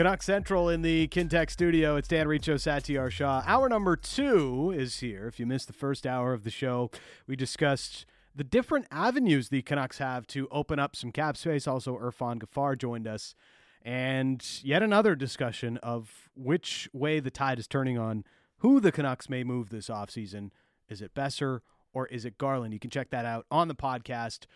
[0.00, 1.96] Canuck Central in the Kintec studio.
[1.96, 3.42] It's Dan Riccio, Satiar Shah.
[3.44, 5.26] Hour number two is here.
[5.26, 6.90] If you missed the first hour of the show,
[7.26, 11.68] we discussed the different avenues the Canucks have to open up some cap space.
[11.68, 13.34] Also, Irfaan Gaffar joined us.
[13.82, 18.24] And yet another discussion of which way the tide is turning on
[18.60, 20.48] who the Canucks may move this offseason.
[20.88, 21.60] Is it Boeser
[21.92, 22.72] or is it Garland?
[22.72, 24.46] You can check that out on the podcast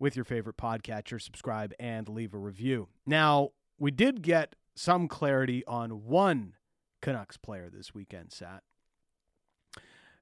[0.00, 1.22] with your favorite podcatcher.
[1.22, 2.88] Subscribe and leave a review.
[3.06, 6.54] Now, we did get some clarity on one
[7.02, 8.62] Canucks player this weekend, Sat.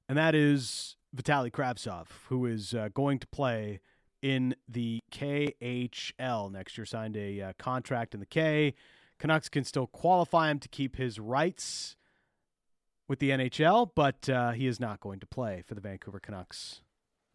[0.09, 3.79] And that is Vitali Kravtsov, who is uh, going to play
[4.21, 8.73] in the KHL next year, signed a uh, contract in the K.
[9.19, 11.95] Canucks can still qualify him to keep his rights
[13.07, 16.81] with the NHL, but uh, he is not going to play for the Vancouver Canucks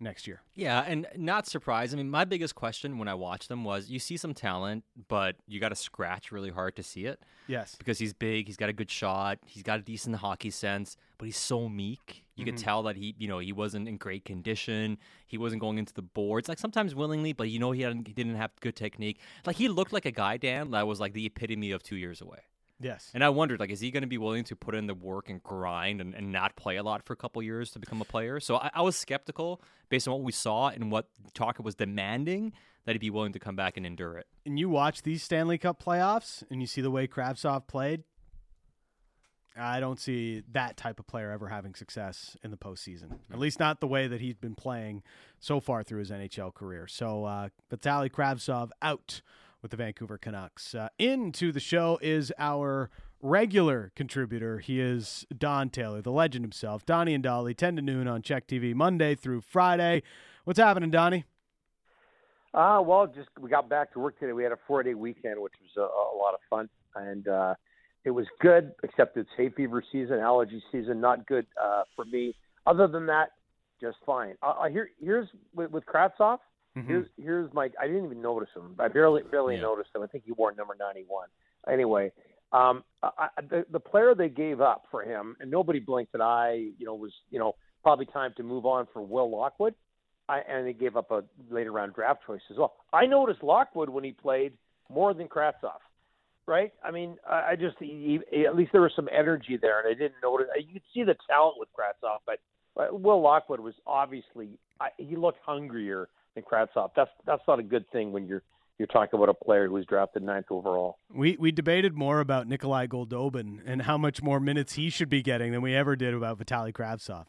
[0.01, 0.43] next year.
[0.55, 1.95] Yeah, and not surprised.
[1.95, 5.37] I mean, my biggest question when I watched them was you see some talent, but
[5.47, 7.23] you got to scratch really hard to see it.
[7.47, 7.75] Yes.
[7.77, 11.27] Because he's big, he's got a good shot, he's got a decent hockey sense, but
[11.27, 12.25] he's so meek.
[12.35, 12.55] You mm-hmm.
[12.55, 14.99] could tell that he, you know, he wasn't in great condition.
[15.27, 18.37] He wasn't going into the boards like sometimes willingly, but you know he, he didn't
[18.37, 19.19] have good technique.
[19.45, 22.21] Like he looked like a guy, Dan, that was like the epitome of two years
[22.21, 22.41] away.
[22.81, 23.11] Yes.
[23.13, 25.29] And I wondered, like, is he going to be willing to put in the work
[25.29, 28.05] and grind and, and not play a lot for a couple years to become a
[28.05, 28.39] player?
[28.39, 32.53] So I, I, was skeptical based on what we saw and what Talker was demanding
[32.85, 34.27] that he'd be willing to come back and endure it.
[34.47, 38.05] And you watch these Stanley Cup playoffs and you see the way Kravtsov played.
[39.61, 43.19] I don't see that type of player ever having success in the postseason.
[43.33, 45.03] At least not the way that he's been playing
[45.41, 46.87] so far through his NHL career.
[46.87, 49.21] So uh, Vitali Kravtsov out
[49.63, 50.75] with the Vancouver Canucks.
[50.75, 52.91] Uh, into the show is our
[53.21, 54.59] regular contributor.
[54.59, 56.87] He is Don Taylor, the legend himself.
[56.87, 60.03] Donnie and Dhali, 10 to noon on CHEK TV, Monday through Friday.
[60.45, 61.25] What's happening, Donnie?
[62.55, 64.33] Uh, well, just we got back to work today.
[64.33, 66.69] We had a four day weekend, which was a, a lot of fun.
[66.95, 67.55] And uh,
[68.05, 72.35] it was good, except it's hay fever season, allergy season, not good uh, for me.
[72.67, 73.33] Other than that,
[73.81, 74.35] just fine.
[74.43, 76.39] Uh, here, here's with, with Kravtsov.
[76.77, 76.89] Mm-hmm.
[76.89, 77.71] Here's here's my.
[77.81, 78.75] I didn't even notice him.
[78.79, 79.63] I barely barely yeah.
[79.63, 80.03] noticed him.
[80.03, 81.29] I think he wore number ninety one.
[81.71, 82.13] Anyway,
[82.53, 86.71] um, I, the the player they gave up for him, and nobody blinked an eye.
[86.79, 89.75] You know, was you know probably time to move on for Will Lockwood.
[90.29, 92.75] I, and they gave up a later round draft choice as well.
[92.93, 94.53] I noticed Lockwood when he played
[94.91, 95.79] more than Kravtsov,
[96.47, 96.73] right?
[96.85, 99.89] I mean, I, I just he, he, at least there was some energy there, and
[99.89, 100.49] I didn't notice.
[100.59, 102.41] You could see the talent with Kravtsov, but,
[102.77, 106.91] but Will Lockwood was obviously I, he looked hungrier than Kravtsov.
[106.97, 108.43] That's that's not a good thing when you're
[108.79, 110.99] you're talking about a player who was drafted ninth overall.
[111.13, 115.23] We we debated more about Nikolai Goldobin and how much more minutes he should be
[115.23, 117.27] getting than we ever did about Vitali Kravtsov.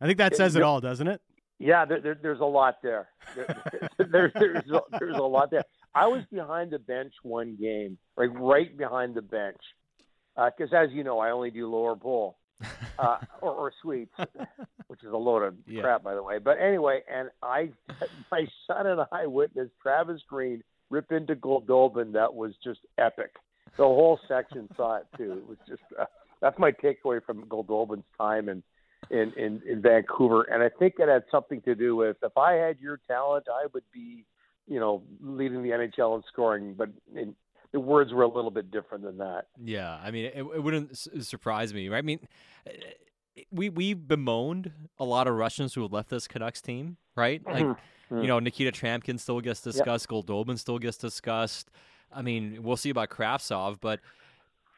[0.00, 1.20] I think that says it, it all, doesn't it?
[1.58, 3.08] Yeah, there, there, there's a lot there.
[3.36, 3.62] There,
[3.98, 5.62] there, there's a, there's a lot there.
[5.94, 9.60] I was behind the bench one game, like right behind the bench,
[10.34, 12.38] because uh, as you know, I only do lower bowl
[12.98, 14.14] uh, or, or suites,
[14.88, 15.82] which is a load of yeah.
[15.82, 16.38] crap, by the way.
[16.38, 17.70] But anyway, and I,
[18.30, 22.12] my son and I witnessed Travis Green rip into Goldobin.
[22.12, 23.32] That was just epic.
[23.76, 25.32] The whole section saw it too.
[25.32, 26.04] It was just uh,
[26.40, 28.62] that's my takeaway from Goldobin's time in,
[29.10, 32.52] in in in Vancouver, and I think it had something to do with if I
[32.52, 34.24] had your talent, I would be,
[34.68, 36.74] you know, leading the NHL in scoring.
[36.76, 37.34] But in,
[37.72, 39.46] the words were a little bit different than that.
[39.62, 41.88] Yeah, I mean, it, it wouldn't surprise me.
[41.88, 41.98] Right?
[41.98, 42.20] I mean,
[43.50, 47.42] we we bemoaned a lot of Russians who left this Canucks team, right?
[47.46, 48.18] Like, mm-hmm.
[48.18, 50.24] you know, Nikita Tryamkin still gets discussed, yep.
[50.26, 51.70] Goldobin still gets discussed.
[52.12, 54.00] I mean, we'll see about Kravtsov, but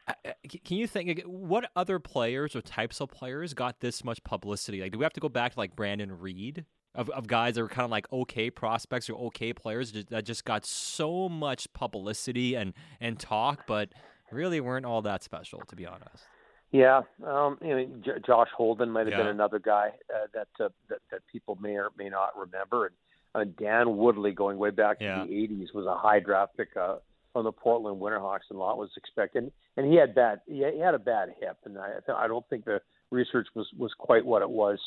[0.07, 0.31] uh, uh,
[0.63, 4.81] can you think what other players or types of players got this much publicity?
[4.81, 6.65] Like, do we have to go back to like Brandon Reid
[6.95, 10.45] of, of guys that were kind of like okay prospects or okay players that just
[10.45, 13.89] got so much publicity and, and talk, but
[14.31, 16.25] really weren't all that special, to be honest.
[16.71, 19.17] Yeah, um, you know, J- Josh Holden might have yeah.
[19.17, 22.95] been another guy uh, that, uh, that that people may or may not remember, and
[23.33, 25.19] uh, Dan Woodley, going way back yeah.
[25.19, 26.97] to the '80s, was a high draft pick uh,
[27.31, 29.51] from the Portland Winterhawks, and a lot was expected.
[29.77, 32.81] And he had bad, he had a bad hip, and I, I don't think the
[33.09, 34.79] research was was quite what it was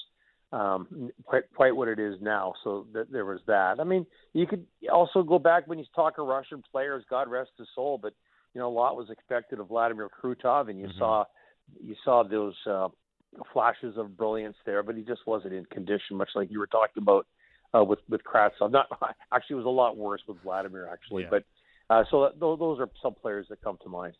[0.52, 2.54] um, quite quite what it is now.
[2.64, 3.80] So th- there was that.
[3.80, 7.04] I mean, you could also go back when you talk of Russian players.
[7.10, 8.14] God rest his soul, but
[8.54, 10.98] you know a lot was expected of Vladimir Krutov, and you mm-hmm.
[10.98, 11.24] saw
[11.82, 12.88] you saw those uh,
[13.52, 17.02] flashes of brilliance there, but he just wasn't in condition, much like you were talking
[17.02, 17.26] about
[17.76, 18.70] uh, with with Kravtsov.
[18.70, 18.86] Not
[19.32, 21.30] actually, it was a lot worse with Vladimir actually, yeah.
[21.30, 21.44] but
[21.90, 24.14] uh, so that, those are some players that come to mind.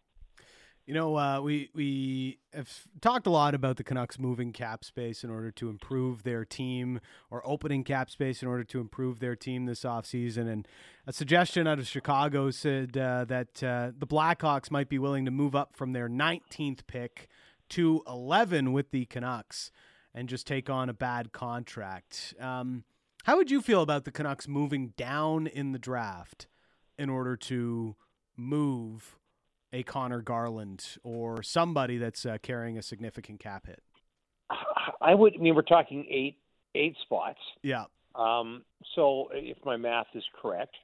[0.89, 2.71] You know, uh, we we have
[3.03, 7.01] talked a lot about the Canucks moving cap space in order to improve their team,
[7.31, 10.51] or opening cap space in order to improve their team this offseason.
[10.51, 10.67] And
[11.07, 15.31] a suggestion out of Chicago said uh, that uh, the Blackhawks might be willing to
[15.31, 17.29] move up from their 19th pick
[17.69, 19.71] to 11 with the Canucks
[20.15, 22.33] and just take on a bad contract.
[22.41, 22.85] Um,
[23.25, 26.47] how would you feel about the Canucks moving down in the draft
[26.97, 27.95] in order to
[28.39, 29.19] move?
[29.73, 33.83] A Connor Garland or somebody that's uh, carrying a significant cap hit?
[35.01, 35.35] I would.
[35.35, 36.39] I mean, we're talking eight
[36.75, 37.39] eight spots.
[37.63, 37.85] Yeah.
[38.15, 40.75] Um, so if my math is correct,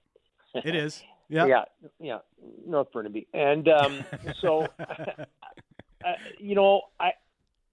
[0.54, 1.02] it is.
[1.28, 1.46] Yeah.
[1.46, 1.64] yeah.
[1.98, 2.18] Yeah.
[2.66, 4.04] North Burnaby, and um,
[4.40, 7.12] so uh, you know, I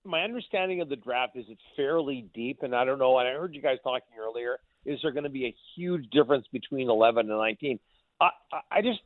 [0.04, 3.18] my understanding of the draft is it's fairly deep, and I don't know.
[3.20, 4.58] And I heard you guys talking earlier.
[4.86, 7.80] Is there going to be a huge difference between 11 and 19?
[8.20, 8.30] I,
[8.72, 9.00] I just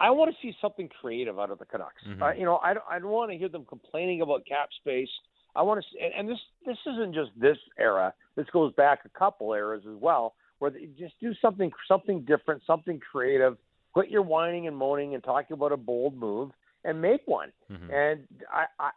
[0.00, 2.02] I want to see something creative out of the Canucks.
[2.08, 2.22] Mm-hmm.
[2.22, 5.10] Uh, you know, I don't, I don't want to hear them complaining about cap space.
[5.54, 8.14] I want to, see, and, and this this isn't just this era.
[8.36, 12.62] This goes back a couple eras as well, where they just do something something different,
[12.66, 13.56] something creative.
[13.92, 16.50] Quit your whining and moaning and talking about a bold move
[16.84, 17.52] and make one.
[17.70, 17.92] Mm-hmm.
[17.92, 18.20] And
[18.50, 18.90] I, I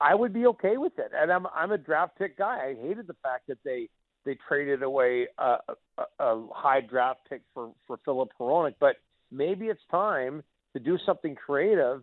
[0.00, 1.12] I would be okay with it.
[1.14, 2.70] And I'm I'm a draft pick guy.
[2.70, 3.88] I hated the fact that they
[4.24, 5.56] they traded away a,
[5.98, 8.96] a, a high draft pick for for Filip Hronek, but
[9.32, 10.42] maybe it's time
[10.74, 12.02] to do something creative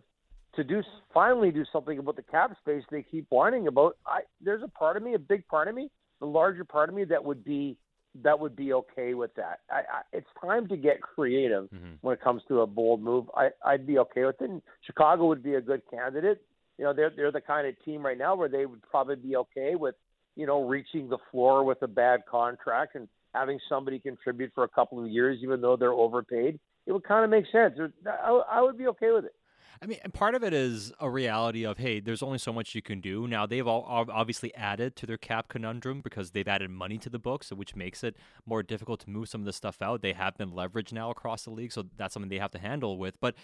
[0.54, 0.82] to do
[1.14, 3.96] finally do something about the cap space they keep whining about.
[4.06, 6.94] I there's a part of me, a big part of me, the larger part of
[6.94, 7.76] me that would be
[8.22, 9.60] that would be okay with that.
[9.70, 11.92] I, I, it's time to get creative mm-hmm.
[12.00, 13.26] when it comes to a bold move.
[13.36, 14.50] I, I'd be okay with it.
[14.50, 16.42] And Chicago would be a good candidate.
[16.76, 19.36] You know, they're they're the kind of team right now where they would probably be
[19.36, 19.94] okay with
[20.34, 24.68] you know reaching the floor with a bad contract and having somebody contribute for a
[24.68, 27.74] couple of years, even though they're overpaid it would kind of make sense.
[28.06, 29.34] I, would be okay with it.
[29.82, 32.82] I mean, part of it is a reality of hey, there's only so much you
[32.82, 33.26] can do.
[33.26, 37.18] Now they've all obviously added to their cap conundrum because they've added money to the
[37.18, 40.02] books, which makes it more difficult to move some of this stuff out.
[40.02, 42.98] They have been leveraged now across the league, so that's something they have to handle
[42.98, 43.18] with.
[43.20, 43.36] But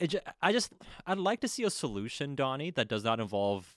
[0.00, 0.72] it, I just
[1.06, 3.76] I'd like to see a solution, Donnie, that does not involve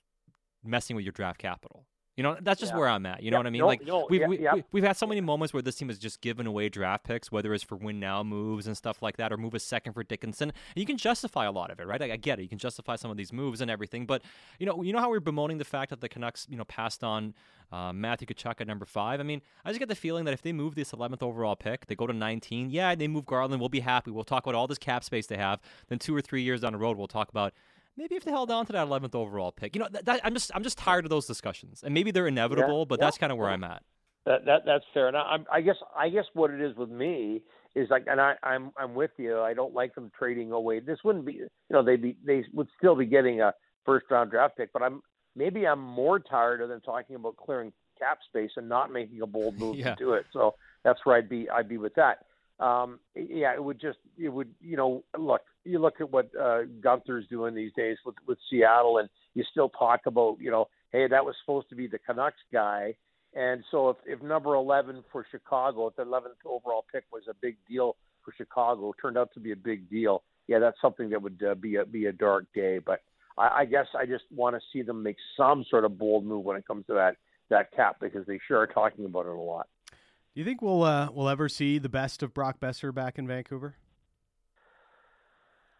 [0.63, 1.85] messing with your draft capital.
[2.17, 2.79] You know, that's just yeah.
[2.79, 3.21] where I'm at.
[3.21, 3.61] You know what I mean?
[3.61, 4.53] Like we've yeah, we, yeah.
[4.71, 7.31] we, have had so many moments where this team has just given away draft picks,
[7.31, 10.03] whether it's for win now moves and stuff like that, or move a second for
[10.03, 10.49] Dickinson.
[10.49, 12.01] And you can justify a lot of it, right?
[12.01, 12.41] I, I, get it.
[12.41, 14.23] You can justify some of these moves and everything, but
[14.57, 17.03] you know, you know how we're bemoaning the fact that the Canucks, you know, passed
[17.03, 17.35] on
[17.71, 19.19] uh, Matthew Tkachuk at number five.
[19.19, 21.85] I mean, I just get the feeling that if they move this 11th overall pick,
[21.85, 22.71] they go to 19.
[22.71, 23.59] Yeah, they move Garland.
[23.59, 24.09] We'll be happy.
[24.09, 25.59] We'll talk about all this cap space they have.
[25.87, 27.53] Then two or three years down the road, we'll talk about
[27.97, 29.75] maybe if they held on to that 11th overall pick.
[29.75, 32.27] You know, that, that, I'm just I'm just tired of those discussions, and maybe they're
[32.27, 33.53] inevitable, yeah, but yeah, that's kind of where yeah.
[33.53, 33.83] I'm at.
[34.25, 35.07] That, that that's fair.
[35.07, 37.41] And I, I guess I guess what it is with me
[37.75, 39.39] is like, and I, I'm I'm with you.
[39.39, 40.79] I don't like them trading away.
[40.79, 43.53] This wouldn't be, you know, they be they would still be getting a
[43.85, 45.01] first round draft pick, but I'm
[45.35, 49.27] maybe I'm more tired of them talking about clearing cap space and not making a
[49.27, 50.25] bold move to do it.
[50.33, 52.19] So that's where I'd be I'd be with that
[52.59, 56.63] um, yeah, it would just it would you know look you look at what uh,
[56.81, 61.07] Guenther's doing these days with with Seattle, and you still talk about you know hey
[61.07, 62.95] that was supposed to be the Canucks guy,
[63.35, 67.33] and so if if number eleven for Chicago, if the eleventh overall pick was a
[67.41, 70.23] big deal for Chicago, turned out to be a big deal.
[70.47, 73.01] Yeah, that's something that would uh, be a be a dark day, but
[73.37, 76.43] I, I guess I just want to see them make some sort of bold move
[76.43, 77.17] when it comes to that
[77.49, 79.67] that cap because they sure are talking about it a lot.
[79.91, 83.27] Do you think we'll uh, we'll ever see the best of Brock Boeser back in
[83.27, 83.75] Vancouver?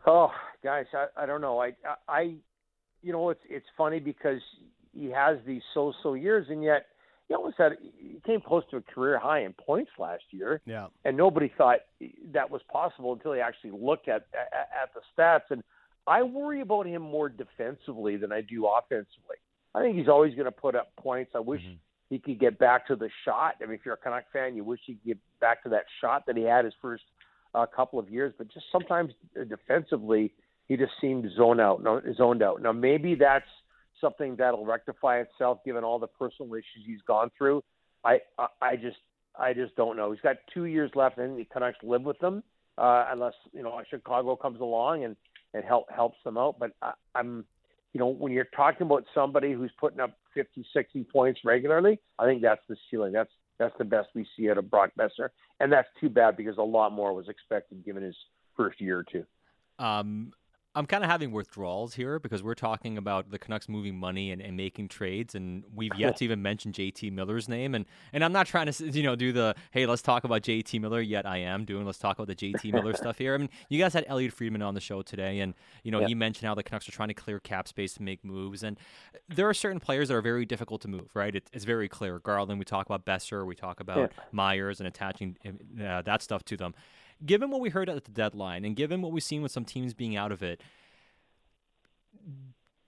[0.08, 0.32] Oh,
[0.64, 1.62] guys, I, I don't know.
[1.62, 1.74] I,
[2.08, 2.36] I,
[3.04, 4.40] you know, it's it's funny because
[4.94, 6.88] he has these so-so years, and yet
[7.28, 10.62] he almost had he came close to a career high in points last year.
[10.66, 11.80] Yeah, and nobody thought
[12.32, 15.52] that was possible until he actually looked at at, at the stats.
[15.52, 15.62] And
[16.08, 19.38] I worry about him more defensively than I do offensively.
[19.76, 21.32] I think he's always going to put up points.
[21.36, 21.62] I wish.
[21.62, 21.76] Mm-hmm
[22.10, 23.56] he could get back to the shot.
[23.62, 25.84] I mean, if you're a Canuck fan, you wish he could get back to that
[26.00, 27.04] shot that he had his first
[27.54, 28.34] uh, couple of years.
[28.38, 30.34] But just sometimes uh, defensively,
[30.68, 31.84] he just seemed zoned out.
[31.84, 32.62] No, zoned out.
[32.62, 33.46] Now maybe that's
[34.00, 37.63] something that'll rectify itself given all the personal issues he's gone through.
[38.04, 38.98] I I, I just
[39.39, 40.12] I just don't know.
[40.12, 42.44] He's got two years left, and the Canucks live with them
[42.77, 45.16] uh, unless you know Chicago comes along and
[45.54, 46.60] and help helps them out.
[46.60, 47.46] But I, I'm
[47.94, 52.25] you know when you're talking about somebody who's putting up 50, 60 points regularly, I
[52.25, 53.13] think that's the ceiling.
[53.13, 56.58] That's that's the best we see out of Brock Boeser, and that's too bad because
[56.58, 58.16] a lot more was expected given his
[58.56, 59.26] first year or two.
[59.80, 60.32] Um,
[60.77, 64.39] I'm kind of having withdrawals here because we're talking about the Canucks moving money and,
[64.39, 67.74] and making trades, and we've yet to even mention JT Miller's name.
[67.74, 70.79] And and I'm not trying to you know do the hey let's talk about JT
[70.79, 71.01] Miller.
[71.01, 73.34] Yet I am doing let's talk about the JT Miller stuff here.
[73.34, 76.07] I mean, you guys had Elliotte Friedman on the show today, and you know yeah.
[76.10, 78.77] he mentioned how the Canucks are trying to clear cap space to make moves, and
[79.27, 81.10] there are certain players that are very difficult to move.
[81.15, 82.19] Right, it, it's very clear.
[82.19, 84.24] Garland, we talk about Boeser, we talk about yeah.
[84.31, 85.38] Myers, and attaching
[85.84, 86.75] uh, that stuff to them
[87.26, 89.94] given what we heard at the deadline and given what we've seen with some teams
[89.94, 90.62] being out of it,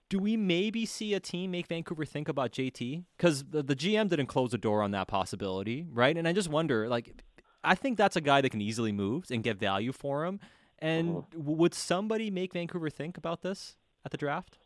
[0.08, 3.04] do we maybe see a team make Vancouver think about JT?
[3.16, 6.16] Because the, the GM didn't close the door on that possibility, right?
[6.16, 7.22] And I just wonder, like,
[7.62, 10.40] I think that's a guy that can easily move and get value for him.
[10.80, 11.22] And uh-huh.
[11.34, 14.58] would somebody make Vancouver think about this at the draft?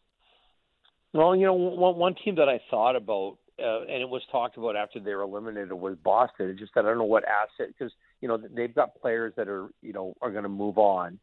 [1.12, 4.56] Well, you know, one, one team that I thought about, uh, and it was talked
[4.56, 6.50] about after they were eliminated, was Boston.
[6.50, 7.92] It's just that I don't know what asset because
[8.24, 11.18] you know they've got players that are you know are going to move on,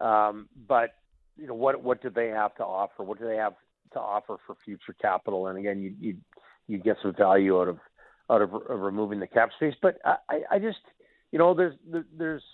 [0.00, 0.90] um, but
[1.36, 3.02] you know what what do they have to offer?
[3.02, 3.54] What do they have
[3.94, 5.48] to offer for future capital?
[5.48, 6.16] And again, you you
[6.68, 7.78] you get some value out of
[8.30, 9.74] out of, of removing the cap space.
[9.82, 10.78] But I, I just
[11.32, 11.74] you know there's
[12.16, 12.44] there's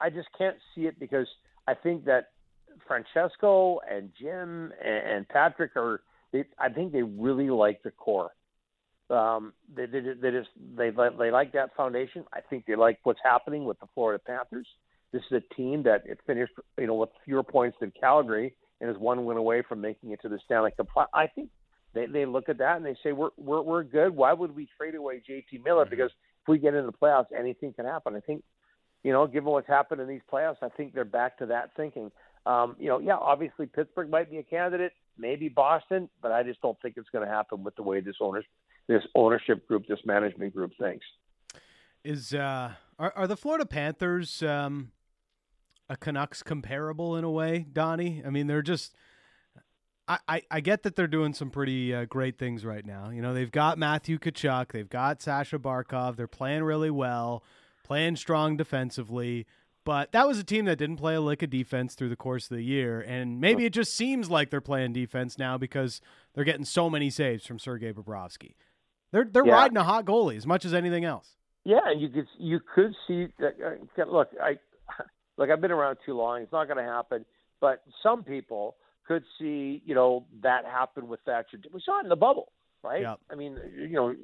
[0.00, 1.26] I just can't see it because
[1.66, 2.28] I think that
[2.86, 8.30] Francesco and Jim and Patrick are they, I think they really like the core.
[9.12, 12.24] Um, they, they, they just they they like that foundation.
[12.32, 14.66] I think they like what's happening with the Florida Panthers.
[15.12, 18.90] This is a team that it finished, you know, with fewer points than Calgary and
[18.90, 20.88] is one win away from making it to the Stanley Cup.
[21.12, 21.50] I think
[21.94, 24.10] they they look at that and they say we're we're we're good.
[24.16, 25.84] Why would we trade away JT Miller?
[25.84, 25.90] Mm-hmm.
[25.90, 28.16] Because if we get into the playoffs, anything can happen.
[28.16, 28.42] I think,
[29.04, 32.10] you know, given what's happened in these playoffs, I think they're back to that thinking.
[32.44, 36.60] Um, you know, yeah, obviously Pittsburgh might be a candidate, maybe Boston, but I just
[36.60, 38.44] don't think it's going to happen with the way this owners
[38.92, 41.04] this ownership group, this management group thinks.
[42.04, 44.42] Is uh, are are the Florida Panthers?
[44.42, 44.92] Um
[45.92, 48.22] a Canucks comparable in a way, Donnie.
[48.26, 48.94] I mean, they're just.
[50.08, 53.08] I, I, get that they're doing some pretty uh, great things right now.
[53.08, 57.42] You know, they've got Matthew Tkachuk, they've got Sasha Barkov, they're playing really well,
[57.82, 59.46] playing strong defensively.
[59.84, 62.50] But that was a team that didn't play a lick of defense through the course
[62.50, 66.02] of the year, and maybe it just seems like they're playing defense now because
[66.34, 68.54] they're getting so many saves from Sergei Bobrovsky.
[69.12, 69.52] They're they're yeah.
[69.52, 71.28] riding a hot goalie as much as anything else.
[71.64, 73.54] Yeah, you could you could see that.
[73.98, 74.58] Uh, look, I
[75.38, 76.42] Look, I've been around too long.
[76.42, 77.24] It's not going to happen.
[77.60, 78.76] But some people
[79.06, 81.58] could see, you know, that happen with Thatcher.
[81.72, 82.52] We saw it in the bubble,
[82.82, 83.02] right?
[83.02, 83.20] Yep.
[83.30, 84.14] I mean, you know,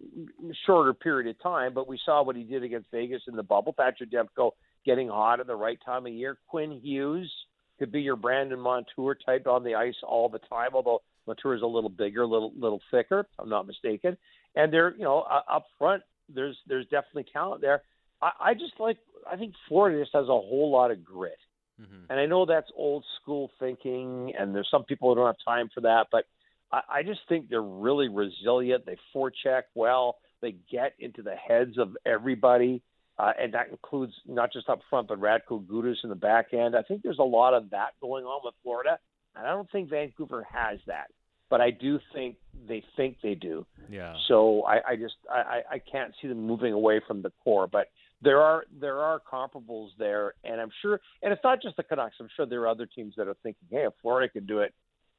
[0.66, 3.74] shorter period of time, but we saw what he did against Vegas in the bubble.
[3.76, 4.52] Thatcher Demko
[4.84, 6.38] getting hot at the right time of year.
[6.48, 7.32] Quinn Hughes
[7.78, 11.62] could be your Brandon Montour type on the ice all the time, although Montour is
[11.62, 14.16] a little bigger, a little little thicker, if I'm not mistaken.
[14.56, 17.82] And they're, you know, up front, there's there's definitely talent there.
[18.20, 18.98] I, I just like
[19.30, 21.38] I think Florida just has a whole lot of grit.
[21.80, 22.10] Mm-hmm.
[22.10, 25.70] And I know that's old school thinking, and there's some people who don't have time
[25.72, 26.24] for that, but
[26.72, 28.84] I, I just think they're really resilient.
[28.84, 30.16] They forecheck well.
[30.40, 32.82] They get into the heads of everybody,
[33.18, 36.76] uh, and that includes not just up front, but Radko Gudas in the back end.
[36.76, 38.98] I think there's a lot of that going on with Florida,
[39.36, 41.06] and I don't think Vancouver has that.
[41.50, 42.36] But I do think
[42.68, 43.66] they think they do.
[43.88, 44.14] Yeah.
[44.28, 47.66] So I, I just I, I can't see them moving away from the core.
[47.66, 47.88] But
[48.20, 52.16] there are there are comparables there, and I'm sure, and it's not just the Canucks.
[52.20, 54.74] I'm sure there are other teams that are thinking, "Hey, if Florida can do it,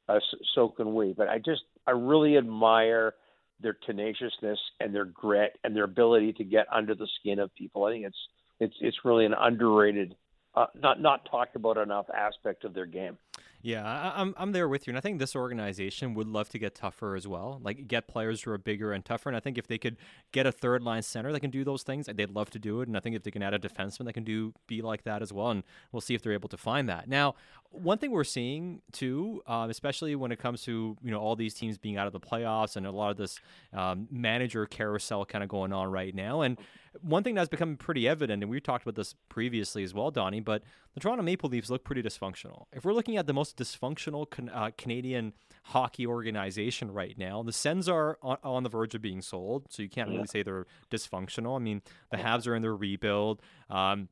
[0.08, 0.20] uh,
[0.54, 3.14] so can we." But I just I really admire
[3.60, 7.84] their tenaciousness and their grit and their ability to get under the skin of people.
[7.84, 10.14] I think it's it's it's really an underrated,
[10.54, 13.16] uh, not not talked about enough aspect of their game.
[13.62, 16.58] Yeah, I, am I'm there with you, and I think this organization would love to
[16.58, 17.60] get tougher as well.
[17.62, 19.28] Like get players who are bigger and tougher.
[19.28, 19.98] And I think if they could
[20.32, 22.88] get a third line center that can do those things, they'd love to do it.
[22.88, 25.20] And I think if they can add a defenseman that can do be like that
[25.20, 25.62] as well, and
[25.92, 27.06] we'll see if they're able to find that.
[27.06, 27.34] Now,
[27.70, 31.52] one thing we're seeing too, um, especially when it comes to you know all these
[31.52, 33.38] teams being out of the playoffs and a lot of this
[33.74, 36.56] um, manager carousel kind of going on right now, and
[37.02, 40.40] one thing that's become pretty evident, and we talked about this previously as well, Donnie,
[40.40, 40.62] but
[40.94, 42.64] the Toronto Maple Leafs look pretty dysfunctional.
[42.72, 45.32] If we're looking at the most dysfunctional can, uh, Canadian
[45.64, 49.82] hockey organization right now, the Sens are on, on, the verge of being sold, so
[49.82, 51.56] you can't really say they're dysfunctional.
[51.56, 53.40] I mean, the Habs are in their rebuild.
[53.68, 54.08] Um,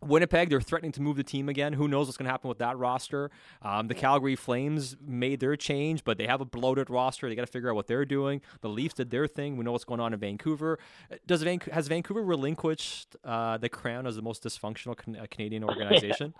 [0.00, 1.72] Winnipeg, they're threatening to move the team again.
[1.72, 3.30] Who knows what's going to happen with that roster?
[3.62, 7.28] Um, the Calgary Flames made their change, but they have a bloated roster.
[7.28, 8.40] They got to figure out what they're doing.
[8.60, 9.56] The Leafs did their thing.
[9.56, 10.78] We know what's going on in Vancouver.
[11.26, 15.64] Does Van- has Vancouver relinquished uh, the crown as the most dysfunctional can- uh, Canadian
[15.68, 16.32] organization?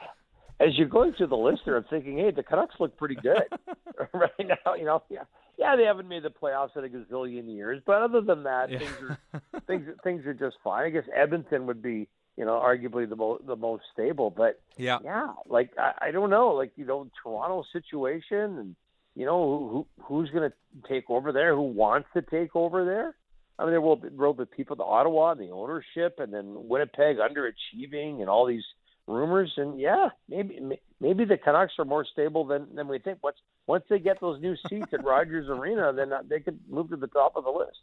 [0.60, 3.44] As you're going through the list there, I'm thinking, hey, the Canucks look pretty good
[4.12, 4.74] right now.
[4.74, 5.22] You know, yeah,
[5.56, 8.78] yeah, they haven't made the playoffs in a gazillion years, but other than that, yeah.
[8.78, 10.84] things are things things are just fine.
[10.84, 14.30] I guess Edmonton would be you know, arguably the most the most stable.
[14.30, 18.76] But yeah, yeah, like I, I don't know, like you know, Toronto situation, and
[19.16, 21.56] you know, who who's going to take over there?
[21.56, 23.16] Who wants to take over there?
[23.58, 26.68] I mean, there will be, will be people to Ottawa and the ownership, and then
[26.68, 28.62] Winnipeg underachieving, and all these
[29.08, 29.52] rumors.
[29.56, 30.60] And yeah, maybe
[31.00, 33.18] maybe the Canucks are more stable than than we think.
[33.22, 33.36] Once
[33.66, 36.96] once they get those new seats at Rogers Arena, then uh, they could move to
[36.96, 37.78] the top of the list.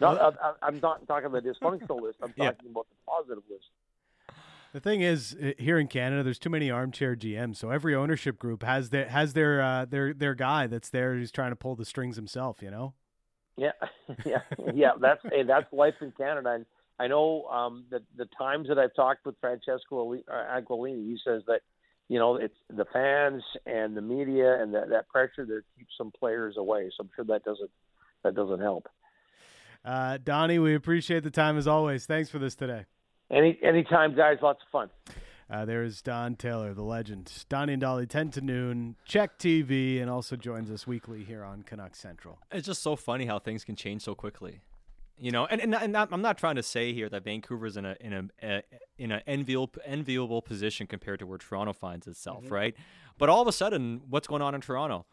[0.00, 2.18] Not, I, I'm not talking about the dysfunctional list.
[2.22, 2.70] I'm talking yeah.
[2.70, 3.66] about the positive list.
[4.72, 7.58] The thing is, here in Canada, there's too many armchair GMs.
[7.58, 11.30] So every ownership group has their has their uh, their their guy that's there who's
[11.30, 12.60] trying to pull the strings himself.
[12.60, 12.94] You know.
[13.56, 13.70] Yeah,
[14.24, 14.40] yeah,
[14.74, 14.90] yeah.
[15.00, 16.50] That's hey, that's life in Canada.
[16.50, 16.66] And
[16.98, 21.60] I know um, the the times that I've talked with Francesco Aquilini, he says that
[22.08, 26.12] you know it's the fans and the media and that that pressure that keeps some
[26.18, 26.90] players away.
[26.96, 27.70] So I'm sure that doesn't
[28.22, 28.88] that doesn't help.
[29.84, 32.06] Uh, Donnie, we appreciate the time as always.
[32.06, 32.86] Thanks for this today.
[33.30, 34.38] Any anytime, guys.
[34.40, 34.90] Lots of fun.
[35.50, 37.30] Uh, there's Don Taylor, the legend.
[37.50, 41.62] Donnie and Dhali, 10 to noon, CHEK TV, and also joins us weekly here on
[41.62, 42.38] Canuck Central.
[42.50, 44.62] It's just so funny how things can change so quickly.
[45.16, 47.96] You know, and, and, and I'm not trying to say here that Vancouver's in a
[48.00, 48.62] in a,
[48.98, 52.54] in an enviable enviable position compared to where Toronto finds itself, mm-hmm.
[52.54, 52.76] right?
[53.16, 55.06] But all of a sudden, what's going on in Toronto?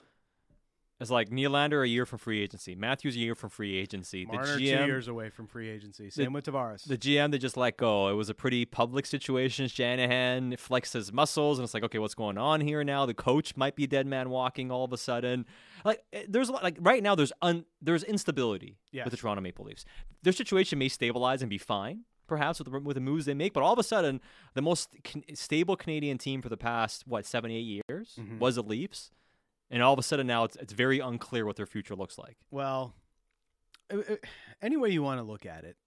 [1.01, 4.24] It's like Nylander a year from free agency, Matthews a year from free agency.
[4.24, 6.12] Marner the GM, two years away from free agency.
[6.12, 6.86] Same the, with Tavares.
[6.86, 8.10] The GM they just let go.
[8.10, 9.67] It was a pretty public situation.
[9.67, 13.08] Shanahan flexed his muscles, and it's like, okay, what's going on here now?
[13.08, 15.48] The coach might be dead man walking all of a sudden.
[15.84, 19.05] Like eh, there's a lot, like right now there's un, there's instability yes.
[19.05, 19.86] with the Toronto Maple Leafs.
[20.22, 23.51] Their situation may stabilize and be fine perhaps with the, with the moves they make.
[23.51, 24.22] But all of a sudden,
[24.53, 28.38] the most con- stable Canadian team for the past what seven eight years mm-hmm.
[28.38, 29.12] was the Leafs
[29.72, 32.38] and all of a sudden now it's it's very unclear what their future looks like.
[32.51, 32.94] Well,
[33.92, 34.16] uh, uh,
[34.62, 35.78] any way you want to look at it,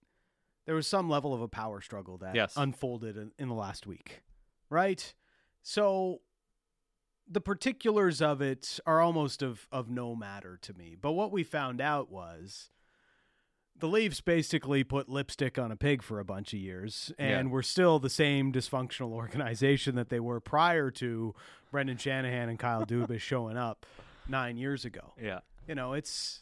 [0.65, 2.53] there was some level of a power struggle that yes.
[2.57, 4.23] unfolded in, in the last week,
[4.69, 5.13] right?
[5.61, 6.21] So
[7.29, 10.97] the particulars of it are almost of of no matter to me.
[10.99, 12.71] But what we found out was
[13.77, 17.53] the Leafs basically put lipstick on a pig for a bunch of years, and yeah.
[17.53, 21.35] we're still the same dysfunctional organization that they were prior to
[21.71, 23.85] Brendan Shanahan and Kyle Dubas showing up
[24.27, 25.13] nine years ago.
[25.21, 26.41] Yeah, you know it's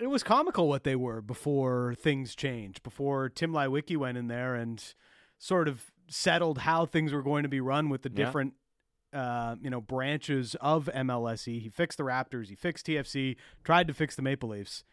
[0.00, 2.82] it was comical what they were before things changed.
[2.82, 4.82] Before Tim Leiweke went in there and
[5.38, 8.54] sort of settled how things were going to be run with the different.
[9.14, 11.60] Uh, you know, branches of MLSE.
[11.60, 12.48] He fixed the Raptors.
[12.48, 13.36] He fixed TFC.
[13.62, 14.84] Tried to fix the Maple Leafs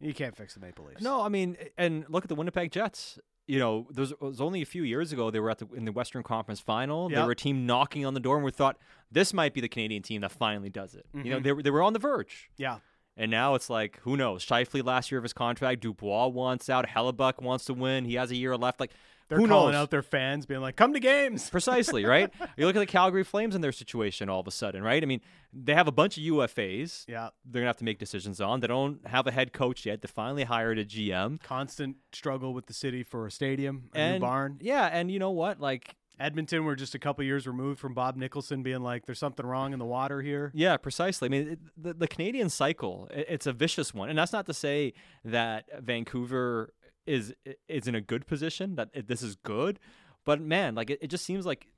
[0.00, 1.02] you can't fix the Maple Leafs.
[1.02, 3.18] No, I mean, and look at the Winnipeg Jets.
[3.46, 5.92] You know, there was only a few years ago they were at the in the
[5.92, 7.10] Western Conference Final.
[7.10, 7.18] Yep.
[7.18, 8.78] They were a team knocking on the door, and we thought
[9.10, 11.06] this might be the Canadian team that finally does it.
[11.08, 11.26] Mm-hmm.
[11.26, 11.44] You know, mm-hmm.
[11.44, 12.50] they were they were on the verge.
[12.56, 12.78] Yeah.
[13.16, 14.44] And now it's like, who knows?
[14.44, 15.82] Scheifele last year of his contract.
[15.82, 16.86] Dubois wants out.
[16.86, 18.04] Hellebuyck wants to win.
[18.04, 18.80] He has a year left.
[18.80, 18.90] Like,
[19.28, 19.82] they're who calling knows?
[19.82, 22.30] out their fans, being like, "Come to games." Precisely, right?
[22.56, 25.02] you look at the Calgary Flames and their situation all of a sudden, right?
[25.02, 25.20] I mean,
[25.52, 27.04] they have a bunch of UFAs.
[27.08, 28.60] Yeah, they're gonna have to make decisions on.
[28.60, 30.02] They don't have a head coach yet.
[30.02, 31.42] They finally hired a GM.
[31.42, 34.58] Constant struggle with the city for a stadium, a and, new barn.
[34.60, 35.60] Yeah, and you know what?
[35.60, 39.44] Like Edmonton, we're just a couple years removed from Bob Nicholson being like, "There's something
[39.44, 41.26] wrong in the water here." Yeah, precisely.
[41.26, 44.46] I mean, it, the, the Canadian cycle, it, it's a vicious one, and that's not
[44.46, 44.92] to say
[45.24, 46.72] that Vancouver
[47.06, 47.34] is
[47.68, 49.78] is in a good position that this is good.
[50.24, 51.68] But man like it, it just seems like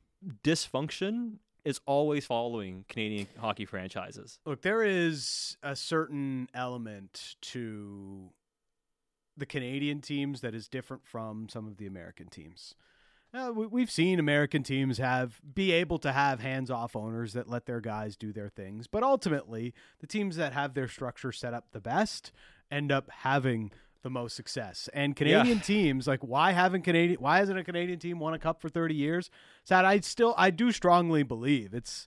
[0.44, 4.38] dysfunction is always following canadian hockey franchises.
[4.44, 8.30] Look there is a certain element to
[9.36, 12.74] the canadian teams that is different from some of the american teams.
[13.34, 17.66] Uh, we, have seen American teams have be able to have hands-off owners that let
[17.66, 21.66] their guys do their things, but ultimately, the teams that have their structure set up
[21.72, 22.32] the best
[22.70, 23.72] end up having
[24.06, 24.88] the most success.
[24.94, 25.62] And Canadian yeah.
[25.64, 28.94] teams, like why haven't Canadian why hasn't a Canadian team won a cup for 30
[28.94, 29.30] years?
[29.64, 32.06] Sad I still I do strongly believe it's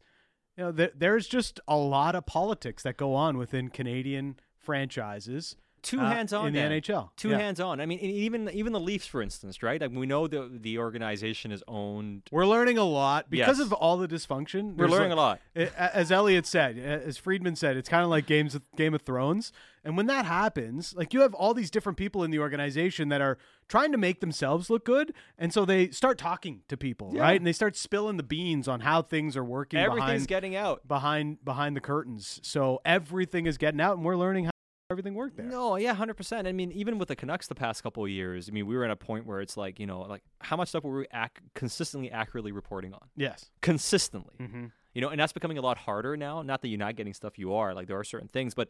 [0.55, 5.57] you know there, there's just a lot of politics that go on within Canadian franchises
[5.81, 7.09] Two uh, hands on in the NHL.
[7.15, 7.37] Two yeah.
[7.37, 7.79] hands on.
[7.79, 9.79] I mean, even even the Leafs, for instance, right?
[9.79, 12.23] Like we know the the organization is owned.
[12.31, 13.65] We're learning a lot because yes.
[13.65, 14.75] of all the dysfunction.
[14.75, 15.77] We're learning like, a lot.
[15.77, 19.51] As Elliotte said, as Friedman said, it's kind of like games of Game of Thrones.
[19.83, 23.21] And when that happens, like you have all these different people in the organization that
[23.21, 23.37] are
[23.67, 27.21] trying to make themselves look good, and so they start talking to people, yeah.
[27.21, 27.39] right?
[27.39, 29.79] And they start spilling the beans on how things are working.
[29.79, 32.39] Everything's behind, getting out behind behind the curtains.
[32.43, 34.51] So everything is getting out, and we're learning how
[34.89, 35.45] everything worked there.
[35.45, 36.47] No, yeah, hundred percent.
[36.47, 38.83] I mean, even with the Canucks the past couple of years, I mean, we were
[38.83, 41.31] at a point where it's like, you know, like how much stuff were we ac-
[41.53, 43.07] consistently accurately reporting on?
[43.15, 44.35] Yes, consistently.
[44.39, 44.65] Mm-hmm.
[44.93, 46.41] You know, and that's becoming a lot harder now.
[46.41, 47.73] Not that you're not getting stuff, you are.
[47.73, 48.69] Like there are certain things, but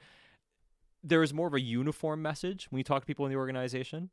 [1.01, 4.09] there is more of a uniform message when you talk to people in the organization.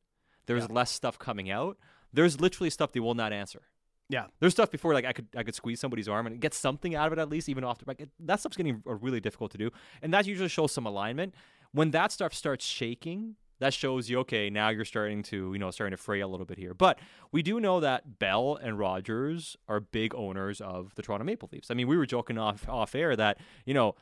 [0.46, 0.74] There's yeah.
[0.74, 1.76] less stuff coming out.
[2.12, 3.62] there's literally stuff they will not answer.
[4.08, 4.26] Yeah.
[4.38, 7.08] There's stuff before like I could I could squeeze somebody's arm and get something out
[7.08, 8.00] of it at least, even off the back.
[8.20, 11.34] That stuff's getting uh, really difficult to do, and that usually shows some alignment.
[11.76, 14.48] When that stuff starts shaking, that shows you okay.
[14.48, 16.72] Now you're starting to you know starting to fray a little bit here.
[16.72, 16.98] But
[17.32, 21.70] we do know that Bell and Rogers are big owners of the Toronto Maple Leafs.
[21.70, 23.36] I mean, we were joking off off air that
[23.66, 23.94] you know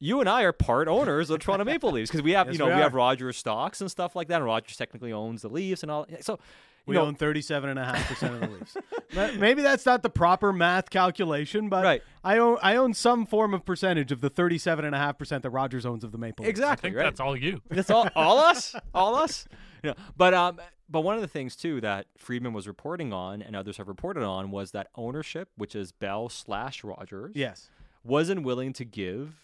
[0.00, 2.58] you and I are part owners of Toronto Maple Leafs because we have Yes, you
[2.58, 4.36] know we we, have Rogers stocks and stuff like that.
[4.36, 6.04] And Rogers technically owns the Leafs and all.
[6.20, 6.40] So
[6.88, 9.36] We you know, own thirty-seven and a half percent of the Leafs.
[9.38, 12.02] Maybe that's not the proper math calculation, but Right.
[12.24, 15.42] I own I own some form of percentage of the thirty-seven and a half percent
[15.44, 16.48] that Rogers owns of the Maple Leafs.
[16.48, 17.04] I exactly think right.
[17.04, 17.60] that's all you.
[17.68, 19.46] That's all, all us, all us.
[19.84, 23.40] You know, but um, but one of the things too that Friedman was reporting on
[23.42, 27.70] and others have reported on was that ownership, which is Bell slash Rogers, Yes.
[28.02, 29.36] wasn't willing to give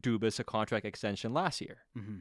[0.00, 2.20] Dubas a contract extension last year, Mm-hmm.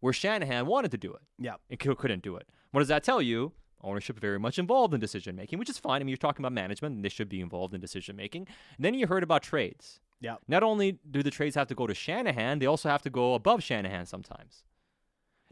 [0.00, 1.54] where Shanahan wanted to do it Yeah.
[1.70, 2.46] and couldn't do it.
[2.72, 3.52] What does that tell you?
[3.84, 6.00] Ownership very much involved in decision making, which is fine.
[6.00, 8.48] I mean, you're talking about management, and they should be involved in decision making.
[8.78, 10.00] Then you heard about trades.
[10.20, 10.36] Yeah.
[10.46, 13.34] Not only do the trades have to go to Shanahan, they also have to go
[13.34, 14.62] above Shanahan sometimes.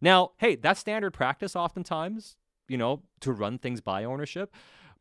[0.01, 2.37] Now, hey, that's standard practice oftentimes,
[2.69, 4.55] you know, to run things by ownership.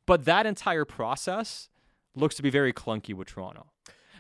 [0.07, 1.69] But that entire process
[2.15, 3.67] looks to be very clunky with Toronto.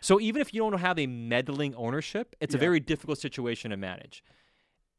[0.01, 3.77] So even if you don't have a meddling ownership, it's a very difficult situation to
[3.77, 4.23] manage.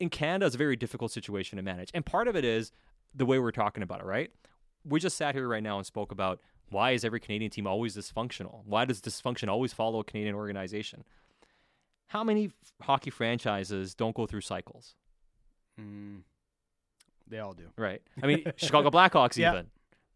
[0.01, 1.91] In Canada, it's a very difficult situation to manage.
[1.95, 2.73] And part of it is
[3.15, 4.31] the way we're talking about it, right?
[4.85, 7.97] We just sat here right now and spoke about why is every Canadian team always
[7.97, 8.65] dysfunctional?
[8.65, 11.05] Why does dysfunction always follow a Canadian organization?
[12.09, 14.95] How many f- hockey franchises don't go through cycles?
[15.81, 16.23] Mm.
[17.29, 17.69] They all do.
[17.77, 18.03] Right.
[18.23, 19.53] I mean, Chicago Blackhawks Yeah.
[19.53, 19.67] even.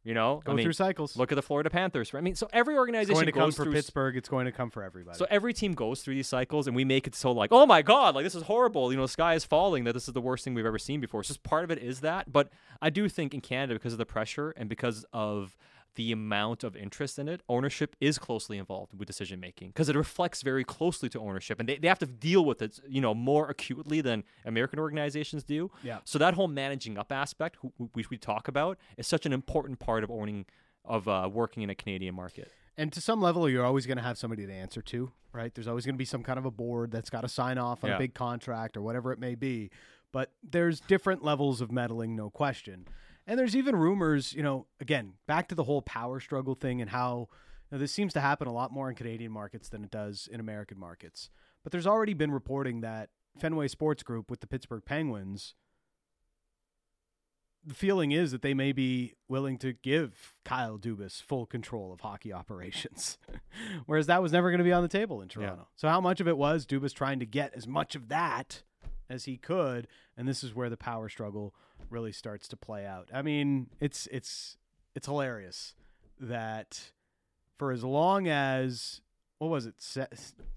[0.05, 1.17] You know, Go I mean, through cycles.
[1.17, 2.12] look at the Florida Panthers.
[2.14, 4.19] I mean, so every it's organization going to come for through Pittsburgh.
[4.19, 5.17] It's going to come for everybody.
[5.17, 7.81] So every team goes through these cycles, and we make it so like, oh my
[7.81, 8.93] god, like this is horrible.
[8.93, 9.85] You know, the sky is falling.
[9.85, 11.21] That this is the worst thing we've ever seen before.
[11.21, 12.51] It's just part of it is that, but
[12.83, 15.57] I do think in Canada, because of the pressure and because of
[15.97, 19.97] the amount of interest in it, ownership is closely involved with decision making because it
[19.97, 23.15] reflects very closely to ownership, and they, they have to deal with it, you know,
[23.15, 25.71] more acutely than American organizations do.
[25.83, 25.99] Yeah.
[26.05, 29.33] So that whole managing up aspect, wh- wh- which we talk about, is such an
[29.33, 30.47] important part of owning
[30.85, 32.51] of uh, working in a Canadian market.
[32.77, 35.55] And to some level, you're always going to have somebody to answer to, right?
[35.55, 37.85] There's always going to be some kind of a board that's got to sign off
[37.85, 37.97] on Yeah.
[37.97, 39.71] a big contract or whatever it may be.
[40.13, 42.87] But there's different levels of meddling, no question.
[43.27, 46.91] And there's even rumors, you know, again, back to the whole power struggle thing and
[46.91, 47.29] how
[47.71, 50.29] you know, this seems to happen a lot more in Canadian markets than it does
[50.31, 51.31] in American markets.
[51.63, 53.09] But there's already been reporting that
[53.39, 55.55] Fenway Sports Group with the Pittsburgh Penguins
[57.67, 62.01] the feeling is that they may be willing to give Kyle Dubas full control of
[62.01, 63.19] hockey operations,
[63.87, 65.69] whereas that was never going to be on the table in Toronto.
[65.77, 68.63] So how much of it was Dubas trying to get as much of that
[69.09, 71.55] as he could, and this is where the power struggle
[71.90, 73.11] really starts to play out.
[73.12, 74.57] I mean, it's it's
[74.94, 75.75] it's hilarious
[76.20, 76.90] that
[77.59, 79.01] for as long as
[79.38, 79.75] what was it?
[79.79, 80.07] Se-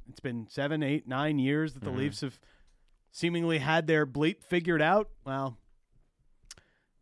[0.07, 1.97] it's been seven, eight, nine years that the Mhm.
[1.97, 2.39] Leafs have
[3.11, 5.09] seemingly had their bleep figured out.
[5.25, 5.57] Well,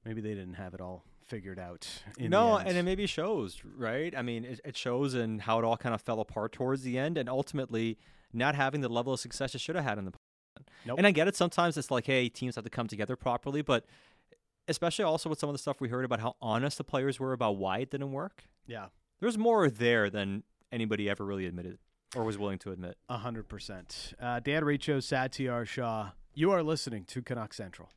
[0.04, 1.88] maybe they didn't have it all figured out.
[2.18, 4.16] In no, and it maybe shows, right?
[4.16, 6.98] I mean, it, it shows in how it all kind of fell apart towards the
[6.98, 7.98] end, and ultimately
[8.32, 10.14] not having the level of success it should have had in the.
[10.86, 10.98] Nope.
[11.00, 11.36] And I get it.
[11.36, 13.86] Sometimes it's like, hey, teams have to come together properly, but
[14.68, 17.34] especially also with some of the stuff we heard about how honest the players were
[17.34, 18.44] about why it didn't work.
[18.68, 18.88] yeah,
[19.20, 21.78] There's more there than anybody ever really admitted
[22.16, 22.98] or was willing to admit.
[23.10, 24.14] a hundred percent.
[24.22, 26.12] Uh, Dan Riccio, Satiar Shah.
[26.34, 27.90] You are listening to Canuck Central.